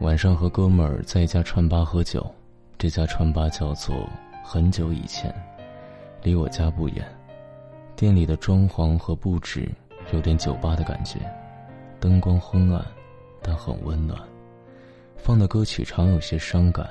[0.00, 2.28] 晚上和哥们儿在一家串吧喝酒，
[2.76, 4.08] 这家串吧叫做
[4.42, 5.34] 很久以前，
[6.22, 7.04] 离我家不远。
[7.96, 9.70] 店里的装潢和布置
[10.12, 11.20] 有点酒吧的感觉，
[12.00, 12.84] 灯光昏暗，
[13.40, 14.18] 但很温暖。
[15.16, 16.90] 放的歌曲常有些伤感，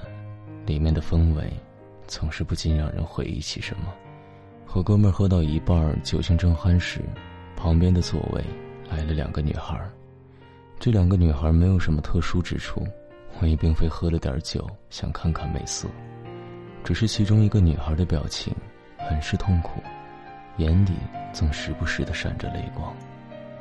[0.66, 1.44] 里面的氛围
[2.08, 3.94] 总是不禁让人回忆起什么。
[4.66, 7.02] 和哥们儿喝到一半，酒兴正酣时，
[7.56, 8.42] 旁边的座位
[8.90, 9.78] 来了两个女孩。
[10.80, 12.86] 这两个女孩没有什么特殊之处，
[13.39, 15.88] 我也并非喝了点酒想看看美色，
[16.84, 18.54] 只是其中一个女孩的表情
[18.97, 19.82] 很是痛苦，
[20.57, 20.92] 眼里
[21.32, 22.94] 总时不时的闪着泪光。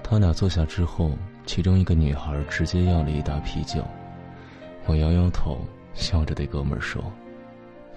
[0.02, 1.12] 他俩坐下之后，
[1.46, 3.82] 其中一个女孩直接要了一打啤酒，
[4.86, 7.02] 我摇摇头，笑着对哥们儿说：“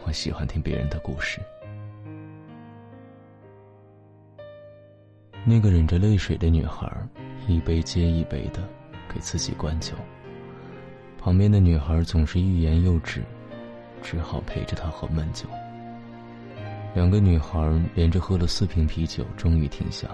[0.05, 1.41] 我喜欢听别人的故事。”
[5.44, 6.88] 那个忍着泪水的女孩，
[7.47, 8.63] 一杯接一杯的。
[9.15, 9.93] 给自己灌酒。
[11.17, 13.23] 旁边的女孩总是欲言又止，
[14.03, 15.45] 只好陪着他喝闷酒。
[16.94, 17.57] 两个女孩
[17.94, 20.09] 连着喝了四瓶啤酒，终于停下。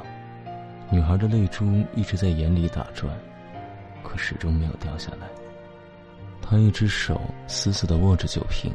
[0.92, 3.18] 女孩的泪珠一直在眼里打转，
[4.04, 5.28] 可始终没有掉下来。
[6.42, 8.72] 她一只手死死的握着酒瓶，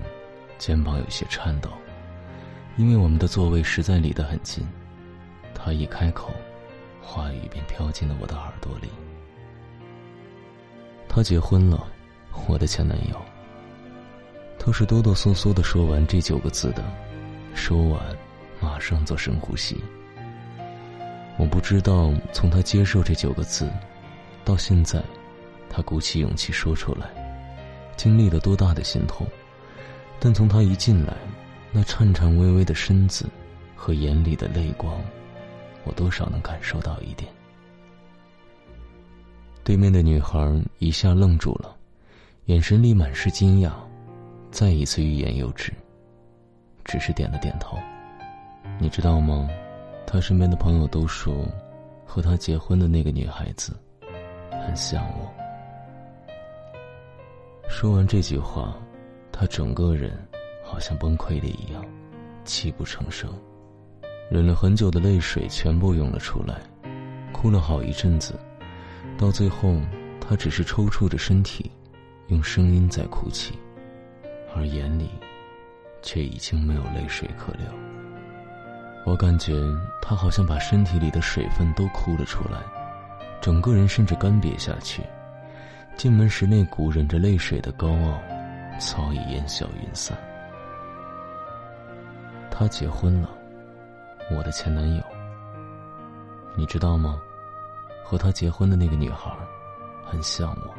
[0.58, 1.70] 肩膀有些颤抖，
[2.76, 4.66] 因为我们的座位实在离得很近。
[5.54, 6.32] 她一开口，
[7.00, 8.88] 话语便飘进了我的耳朵里。
[11.16, 11.82] 他结婚了，
[12.46, 13.18] 我的前男友。
[14.58, 16.84] 他是哆哆嗦嗦的说完这九个字的，
[17.54, 17.98] 说完，
[18.60, 19.82] 马上做深呼吸。
[21.38, 23.72] 我不知道从他接受这九个字，
[24.44, 25.02] 到现在，
[25.70, 27.08] 他鼓起勇气说出来，
[27.96, 29.26] 经历了多大的心痛。
[30.20, 31.14] 但从他一进来，
[31.72, 33.24] 那颤颤巍巍的身子
[33.74, 35.00] 和眼里的泪光，
[35.84, 37.32] 我多少能感受到一点。
[39.66, 40.38] 对面的女孩
[40.78, 41.74] 一下愣住了，
[42.44, 43.72] 眼神里满是惊讶，
[44.52, 45.72] 再一次欲言又止，
[46.84, 47.76] 只是点了点头。
[48.78, 49.50] 你知道吗？
[50.06, 51.44] 他身边的朋友都说，
[52.04, 53.76] 和他结婚的那个女孩子，
[54.64, 55.28] 很像我。
[57.68, 58.72] 说完这句话，
[59.32, 60.16] 他整个人
[60.62, 61.84] 好像崩溃了一样，
[62.44, 63.28] 泣不成声，
[64.30, 66.54] 忍了很久的泪水全部涌了出来，
[67.32, 68.38] 哭了好一阵子。
[69.18, 69.80] 到最后，
[70.20, 71.70] 他只是抽搐着身体，
[72.28, 73.58] 用声音在哭泣，
[74.54, 75.10] 而眼里，
[76.02, 77.66] 却已经没有泪水可流。
[79.04, 79.54] 我感觉
[80.02, 82.60] 他好像把身体里的水分都哭了出来，
[83.40, 85.02] 整个人甚至干瘪下去。
[85.96, 88.20] 进门时那股忍着泪水的高傲，
[88.78, 90.14] 早已烟消云散。
[92.50, 93.30] 他结婚了，
[94.30, 95.02] 我的前男友，
[96.54, 97.18] 你知道吗？
[98.08, 99.36] 和他结婚的那个女孩，
[100.04, 100.72] 很像我。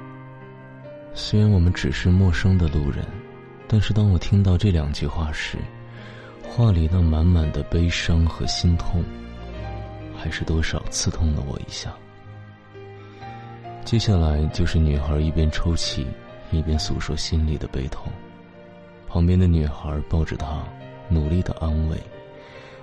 [1.13, 3.05] 虽然我们只是陌生的路人，
[3.67, 5.57] 但是当我听到这两句话时，
[6.41, 9.03] 话里那满满的悲伤和心痛，
[10.17, 11.93] 还是多少刺痛了我一下。
[13.83, 16.07] 接下来就是女孩一边抽泣，
[16.51, 18.09] 一边诉说心里的悲痛，
[19.05, 20.63] 旁边的女孩抱着她，
[21.09, 21.97] 努力的安慰。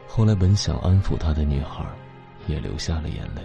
[0.06, 1.82] 后来本想安抚她的女孩，
[2.46, 3.40] 也流下了眼泪。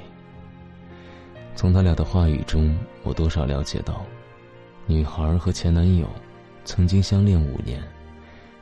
[1.60, 4.06] 从他俩的话语中，我多少了解到，
[4.86, 6.08] 女孩和前男友
[6.64, 7.84] 曾经相恋五年，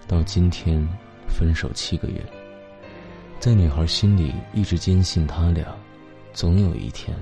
[0.07, 0.83] 到今天
[1.27, 2.19] 分手七个月。
[3.39, 5.77] 在女孩心里一直坚信，他俩
[6.33, 7.15] 总有一天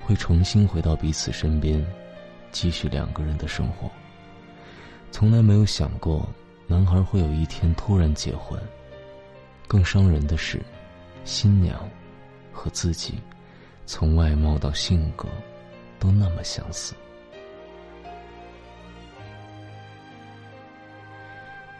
[0.00, 1.86] 会重新回到彼此身边，
[2.50, 3.88] 继续两个人的生活。
[5.12, 6.28] 从来没有想过，
[6.66, 8.60] 男孩会有一天突然结婚。
[9.68, 10.60] 更伤人的是，
[11.24, 11.88] 新娘
[12.50, 13.14] 和自己。
[13.86, 15.28] 从外貌到性格，
[15.98, 16.94] 都那么相似。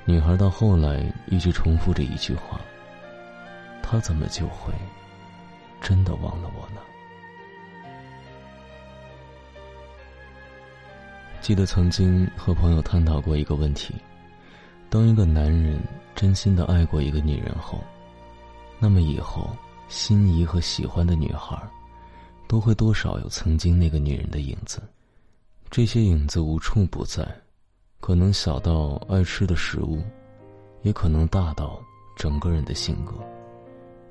[0.04, 2.60] 女孩到后来一直重复着一句话
[3.82, 4.72] ：“他怎么就会
[5.80, 6.80] 真的忘了我呢？”
[11.40, 13.94] 记得曾经和朋友探讨过一个问题：
[14.90, 15.80] 当一个男人
[16.14, 17.82] 真心的爱过一个女人后，
[18.78, 19.50] 那么以后
[19.88, 21.58] 心仪和喜欢的女孩。
[22.54, 24.80] 都会多少有曾经那个女人的影子，
[25.72, 27.26] 这些影子无处不在，
[27.98, 30.00] 可能小到爱吃的食物，
[30.82, 31.82] 也可能大到
[32.16, 33.12] 整个人的性格。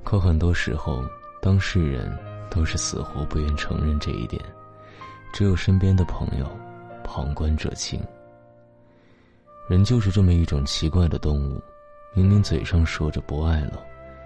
[0.03, 1.01] 可很多时候，
[1.41, 2.11] 当事人
[2.51, 4.43] 都是死活不愿承认这一点，
[5.31, 6.45] 只有身边的朋友
[7.01, 7.97] 旁观者清。
[9.69, 11.61] 人就是这么一种奇怪的动物，
[12.13, 13.81] 明明嘴上说着不爱了，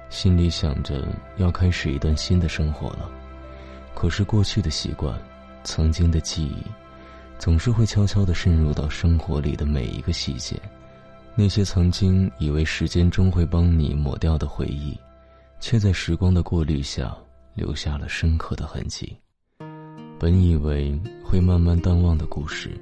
[0.09, 3.11] 心里想着要开始一段新的生活了。
[3.97, 5.19] 可是过去的习惯，
[5.63, 6.63] 曾经的记忆，
[7.39, 10.55] 总是会悄悄地渗入到生活里的每一个细节。
[11.33, 14.95] 那些曾经以为时间终会帮你抹掉的回忆，
[15.59, 17.11] 却在时光的过滤下
[17.55, 19.17] 留下了深刻的痕迹。
[20.19, 22.79] 本以为会慢慢淡忘的故事，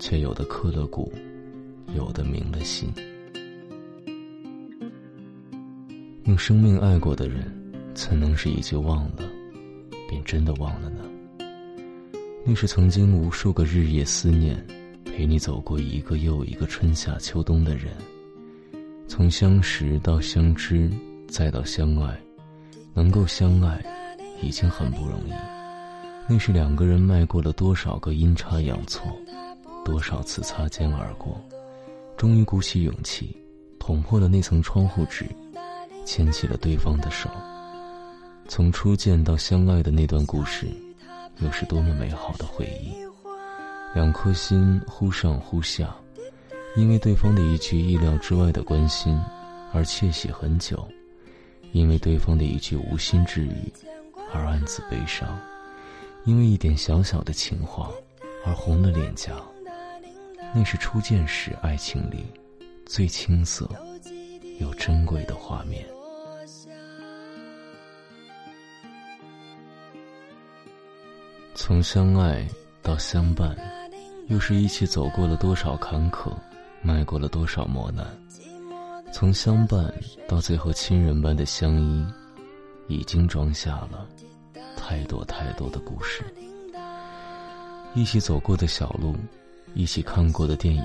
[0.00, 1.12] 却有的刻了骨，
[1.94, 2.92] 有的铭了心。
[6.24, 7.48] 用生命爱过的人，
[7.94, 9.22] 怎能是一句忘了，
[10.12, 11.02] 便真的忘了呢？
[12.44, 14.62] 那是曾经无数个日夜思念。
[15.04, 17.92] 陪你走过一个又一个春夏秋冬的人，
[19.06, 20.90] 从相识到相知，
[21.28, 22.18] 再到相爱，
[22.94, 23.82] 能够相爱，
[24.42, 25.32] 已经很不容易。
[26.26, 29.06] 那是两个人迈过了多少个阴差阳错，
[29.84, 31.38] 多少次擦肩而过，
[32.16, 33.36] 终于鼓起勇气，
[33.78, 35.26] 捅破了那层窗户纸，
[36.06, 37.28] 牵起了对方的手。
[38.54, 40.68] 从初见到相爱的那段故事，
[41.38, 42.92] 又是多么美好的回忆。
[43.94, 45.96] 两颗心忽上忽下，
[46.76, 49.18] 因为对方的一句意料之外的关心
[49.72, 50.86] 而窃喜很久，
[51.72, 53.72] 因为对方的一句无心之语
[54.34, 55.40] 而暗自悲伤，
[56.26, 57.90] 因为一点小小的情话
[58.44, 59.32] 而红了脸颊。
[60.54, 62.26] 那是初见时爱情里
[62.84, 63.66] 最青涩
[64.60, 65.82] 又珍贵的画面。
[71.54, 72.48] 从相爱
[72.82, 73.56] 到相伴。
[74.28, 76.32] 又是一起走过了多少坎坷，
[76.80, 78.06] 迈过了多少磨难，
[79.12, 79.92] 从相伴
[80.26, 82.06] 到最后亲人般的相依，
[82.86, 84.08] 已经装下了
[84.74, 86.24] 太多太多的故事。
[87.94, 89.14] 一起走过的小路，
[89.74, 90.84] 一起看过的电影，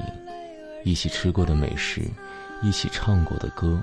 [0.83, 2.01] 一起吃过的美食，
[2.61, 3.81] 一起唱过的歌，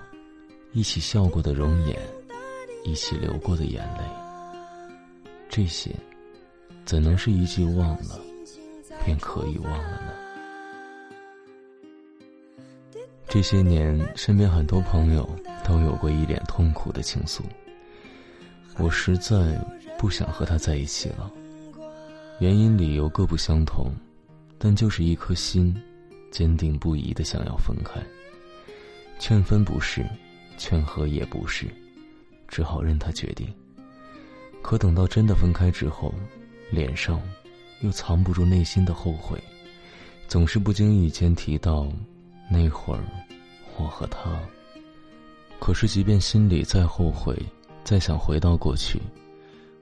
[0.72, 1.96] 一起笑过的容颜，
[2.84, 4.04] 一起流过的眼泪，
[5.48, 5.94] 这些，
[6.84, 8.20] 怎能是一句忘了？
[9.04, 10.12] 便可以忘了呢。
[13.28, 15.28] 这些年，身边很多朋友
[15.64, 17.42] 都有过一脸痛苦的倾诉。
[18.78, 19.58] 我实在
[19.98, 21.30] 不想和他在一起了，
[22.38, 23.92] 原因理由各不相同，
[24.58, 25.74] 但就是一颗心，
[26.30, 28.00] 坚定不移的想要分开。
[29.18, 30.04] 劝分不是，
[30.58, 31.66] 劝和也不是，
[32.46, 33.52] 只好任他决定。
[34.62, 36.14] 可等到真的分开之后，
[36.70, 37.20] 脸上……
[37.80, 39.38] 又藏不住内心的后悔，
[40.26, 41.86] 总是不经意间提到
[42.50, 43.04] 那会儿
[43.76, 44.40] 我和他。
[45.58, 47.36] 可是，即便心里再后悔，
[47.82, 48.98] 再想回到过去，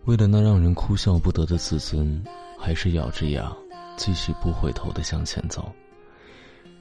[0.07, 2.21] 为了那让人哭笑不得的自尊，
[2.59, 3.55] 还是咬着牙
[3.97, 5.71] 继续不回头的向前走。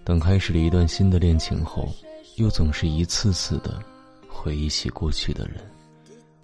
[0.04, 1.88] 等开始了一段新的恋情后，
[2.38, 3.80] 又总是一次次的
[4.28, 5.58] 回忆起过去的人，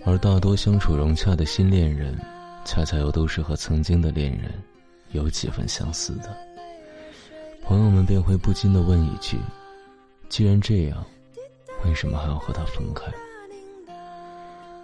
[0.06, 2.16] 而大多相处融洽的新恋人。
[2.68, 4.52] 恰恰又都是和曾经的恋人
[5.12, 6.38] 有几分相似的，
[7.64, 9.38] 朋友们便会不禁的问一句
[10.28, 11.04] ：“既然这样，
[11.86, 13.06] 为什么还要和他分开？”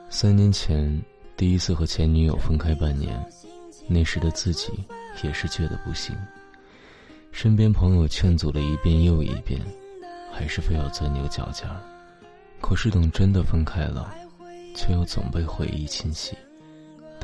[0.10, 0.98] 三年前
[1.36, 3.22] 第一次和前女友分开半年，
[3.86, 4.72] 那时的自己
[5.22, 6.16] 也是觉得不行，
[7.34, 9.60] 身边朋友劝阻了一遍又一遍，
[10.32, 11.82] 还是非要钻牛角尖儿。
[12.62, 14.16] 可是等真的分开了，
[14.74, 16.34] 却又总被回忆侵袭。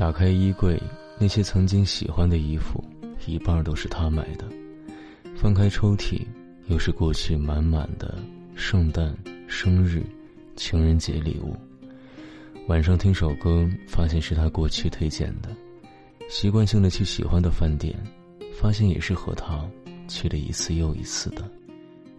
[0.00, 0.82] 打开衣柜，
[1.18, 2.82] 那些曾经喜欢的衣服，
[3.26, 4.46] 一半都是他买的；
[5.36, 6.22] 翻开抽屉，
[6.68, 8.18] 又是过去满满的
[8.54, 9.14] 圣诞、
[9.46, 10.02] 生日、
[10.56, 11.54] 情人节礼物。
[12.66, 15.50] 晚上听首歌，发现是他过去推荐的；
[16.30, 17.94] 习惯性的去喜欢的饭店，
[18.58, 19.68] 发现也是和他
[20.08, 21.44] 去了一次又一次的。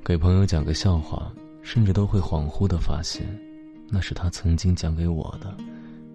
[0.06, 1.34] 给朋友讲个笑话，
[1.64, 3.26] 甚至都会恍惚的发现，
[3.90, 5.58] 那是他曾经讲给我的。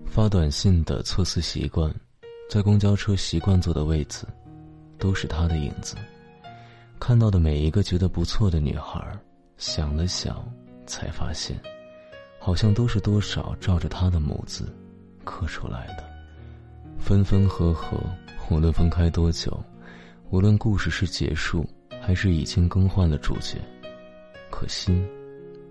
[0.06, 1.94] 发短信的措辞习惯，
[2.48, 4.26] 在公交车习惯坐的位子，
[4.98, 5.94] 都是他的影子。
[6.98, 8.98] 看到的每一个觉得不错的女孩，
[9.58, 10.42] 想了想，
[10.86, 11.60] 才发现，
[12.38, 14.74] 好像都是多少照着他的母字
[15.22, 16.04] 刻出来的。
[16.98, 17.98] 分分合合，
[18.50, 19.62] 无论分开多久，
[20.30, 21.68] 无论故事是结束
[22.00, 23.58] 还是已经更换了主角，
[24.50, 25.06] 可心，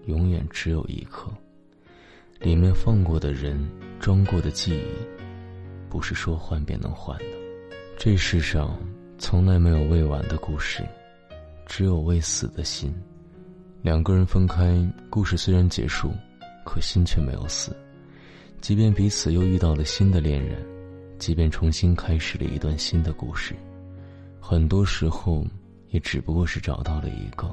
[0.06, 1.32] 永远只有一颗。
[2.40, 3.58] 里面放过的人，
[4.00, 7.26] 装过的记忆，不是说换便能换的。
[7.98, 8.78] 这世上
[9.18, 10.84] 从来没有未完的故事，
[11.66, 12.94] 只有未死的心。
[13.82, 14.78] 两个人分开，
[15.10, 16.12] 故事虽然结束，
[16.66, 17.76] 可心却没有死。
[18.60, 20.58] 即便彼此又遇到了新的恋人，
[21.18, 23.56] 即便重新开始了一段新的故事，
[24.40, 25.46] 很多时候
[25.90, 27.50] 也只不过是找到了一个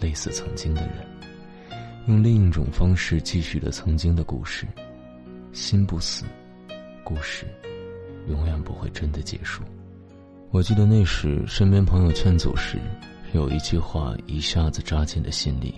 [0.00, 1.06] 类似曾经的人。
[2.08, 4.66] 用另一种方式继续了曾经的故事，
[5.52, 6.24] 心不死，
[7.04, 7.44] 故事
[8.28, 9.62] 永远不会真的结束。
[10.50, 12.78] 我记得那时身边朋友劝阻时，
[13.34, 15.74] 有一句话一下子扎进了心里：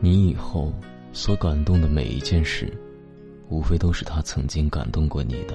[0.00, 0.72] 你以后
[1.12, 2.76] 所感动的每一件事，
[3.48, 5.54] 无非都是他曾经感动过你的；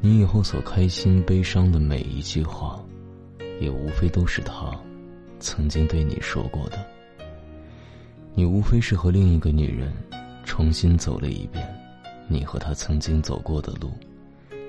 [0.00, 2.84] 你以后所开心、悲伤的每一句话，
[3.60, 4.76] 也无非都是他
[5.38, 6.84] 曾经对你说过的。
[8.34, 9.92] 你无非是和另一个女人
[10.44, 11.66] 重新走了一遍
[12.28, 13.90] 你和她曾经走过的路，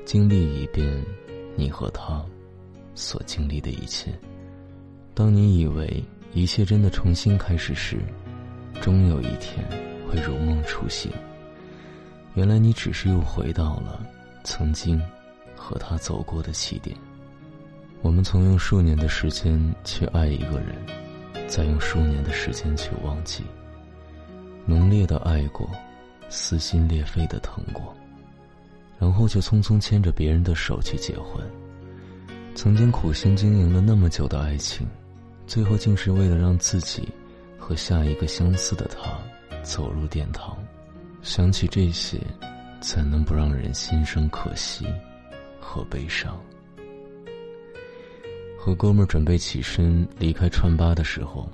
[0.05, 1.03] 经历一遍
[1.55, 2.23] 你和她
[2.93, 4.11] 所经历的一切。
[5.13, 6.03] 当你以为
[6.33, 7.99] 一切真的重新开始时，
[8.81, 9.65] 终有一天
[10.09, 11.11] 会如梦初醒。
[12.35, 14.05] 原来你只是又回到了
[14.43, 15.01] 曾经
[15.55, 16.97] 和他走过的起点。
[18.01, 20.75] 我们曾用数年的时间去爱一个人。
[21.53, 23.43] 再用数年的时间去忘记，
[24.65, 25.69] 浓烈的爱过，
[26.27, 27.95] 撕心裂肺的疼过，
[28.97, 31.47] 然后就匆匆牵着别人的手去结婚。
[32.55, 34.87] 曾经苦心经营了那么久的爱情，
[35.45, 37.07] 最后竟是为了让自己
[37.59, 39.11] 和下一个相似的他
[39.61, 40.57] 走入殿堂。
[41.21, 42.19] 想起这些，
[42.81, 44.87] 怎能不让人心生可惜
[45.59, 46.35] 和悲伤？
[48.65, 51.49] 和哥们儿准备起身离开川吧的时候，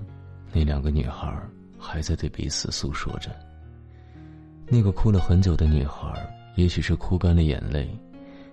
[0.53, 1.35] 那两个女孩
[1.75, 3.35] 还在对彼此诉说着。
[4.67, 6.13] 那个哭了很久的女孩，
[6.53, 7.89] 也许是哭干了眼泪，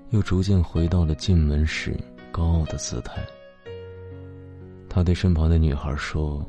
[0.09, 1.95] 又逐渐回到了进门时
[2.33, 3.23] 高傲的姿态。
[4.89, 6.43] 他对身旁的女孩说：“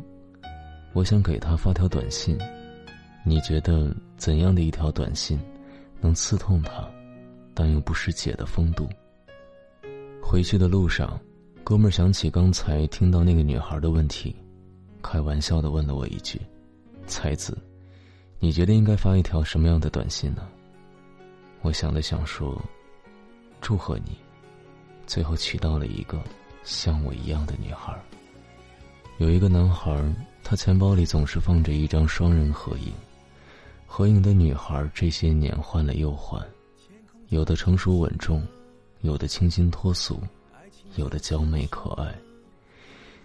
[0.96, 2.40] 我想给她发条短信，
[3.26, 5.38] 你觉得怎样的一条短信，
[6.00, 6.90] 能刺痛她，
[7.54, 8.88] 但又不失姐的风度？”
[10.24, 11.20] 回去的路上。
[11.68, 14.34] 哥们儿想起刚才听到那个女孩的问题，
[15.02, 16.40] 开玩笑的问了我一句
[17.08, 17.58] ：“才子，
[18.40, 20.48] 你觉得应该发一条什么样的短信呢？”
[21.64, 22.58] 我想了想说
[23.60, 24.18] ：“祝贺你，
[25.06, 26.24] 最后娶到了一个
[26.64, 27.94] 像我一样的女孩。”
[29.20, 30.02] 有一个男孩，
[30.46, 32.94] 他钱包里总是放着一张双人合影，
[33.86, 36.42] 合影的女孩这些年换了又换，
[37.28, 38.42] 有的成熟稳重，
[39.02, 40.18] 有的清新脱俗。
[40.96, 42.16] 有的娇媚可爱，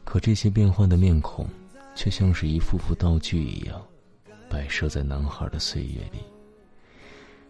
[0.04, 1.46] 可这些变幻的面孔，
[1.94, 3.80] 却像是一幅幅道具一样，
[4.50, 6.18] 摆设在男孩的岁月里。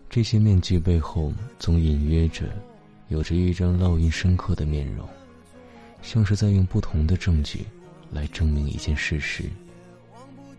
[0.09, 2.45] 这些面具背后，总隐约着，
[3.09, 5.09] 有着一张烙印深刻的面容，
[6.03, 7.67] 像是在用不同的证据，
[8.11, 9.45] 来证明一件事实，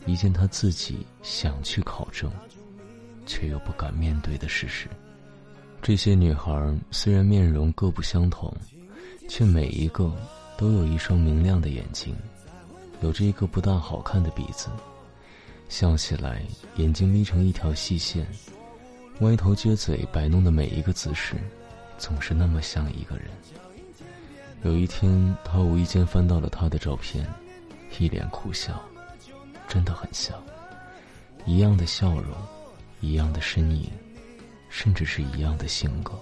[0.05, 2.29] 一件他自己想去考证，
[3.25, 4.89] 却又不敢面对的事实。
[5.81, 6.51] 这些女孩
[6.91, 8.51] 虽然面容各不相同。
[9.27, 10.12] 却每一个
[10.58, 12.15] 都有一双明亮的眼睛，
[13.01, 14.70] 有着一个不大好看的鼻子，
[15.70, 16.42] 笑起来
[16.75, 18.27] 眼睛眯成一条细线，
[19.22, 21.36] 歪头撅嘴摆弄的每一个姿势，
[21.98, 23.25] 总是那么像一个人。
[24.63, 27.27] 有一天，他无意间翻到了他的照片，
[28.00, 28.82] 一脸苦笑，
[29.68, 30.42] 真的很像，
[31.46, 32.34] 一样的笑容，
[33.01, 33.89] 一样的身影，
[34.70, 36.13] 甚至是一样的性格。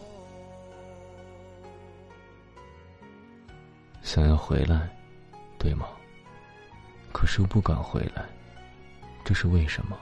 [4.13, 4.89] 想要回来，
[5.57, 5.87] 对吗？
[7.13, 8.25] 可是又不敢回来，
[9.23, 9.97] 这是为什么？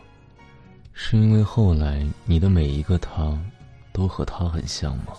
[0.94, 3.38] 是因为后来你的每一个他，
[3.94, 5.14] 都和他很像吗？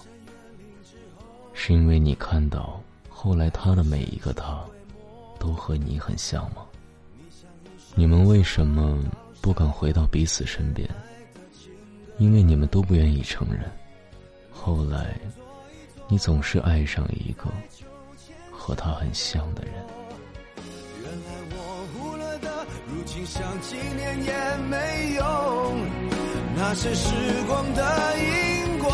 [1.54, 4.60] 是因为你看到后来他的每一个他，
[5.38, 6.66] 都和你很像吗？
[7.94, 8.98] 你们为什么
[9.40, 10.90] 不敢回到彼此身边？
[12.18, 13.70] 因为你们都不愿意承认，
[14.50, 15.16] 后来，
[16.08, 17.44] 你总是爱上一个。
[18.60, 19.72] 和他很像的人。
[21.02, 21.56] 原来我
[21.94, 24.32] 忽略的，如今想纪念也
[24.68, 25.24] 没用，
[26.54, 27.08] 那些时
[27.48, 27.82] 光的
[28.18, 28.86] 因果。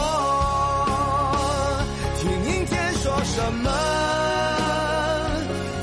[2.18, 3.68] 听阴天说什么，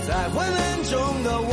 [0.08, 1.52] 在昏暗中的我，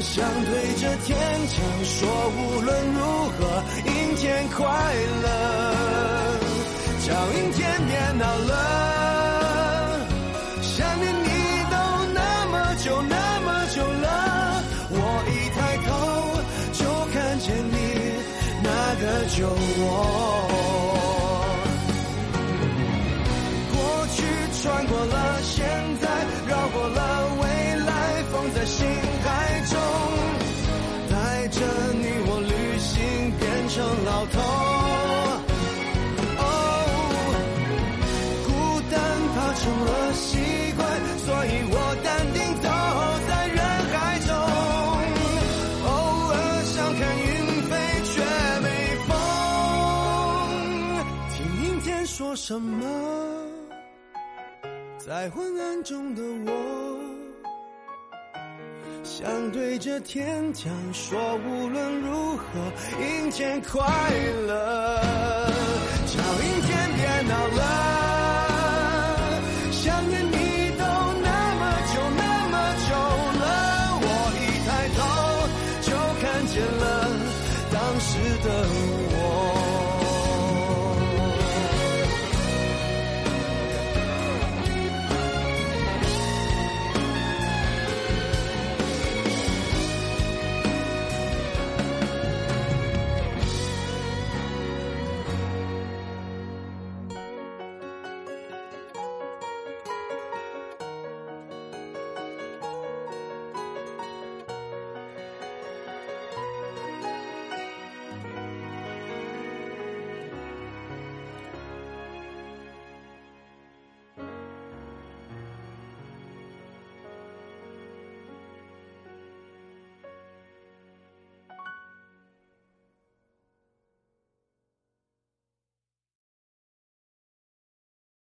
[0.00, 3.00] 想对着天讲说，无论如
[3.30, 3.38] 何，
[3.90, 4.22] 阴天
[4.56, 4.62] 快
[5.22, 5.26] 乐，
[7.06, 8.73] 叫阴天别闹了。
[19.36, 19.50] 救我，
[23.72, 23.76] 过
[24.14, 24.22] 去
[24.62, 25.66] 穿过了，现
[26.00, 26.06] 在
[26.46, 27.00] 绕过了，
[27.40, 27.42] 未
[27.84, 28.86] 来放在心
[29.24, 29.76] 海中，
[31.10, 31.60] 带着
[31.94, 34.73] 你我旅行，变成老头。
[52.46, 52.86] 什么？
[54.98, 57.00] 在昏暗中的我，
[59.02, 62.44] 想对着天讲说，无论如何，
[63.00, 63.80] 阴天快
[64.46, 65.00] 乐。
[66.04, 67.93] 叫阴天别闹了，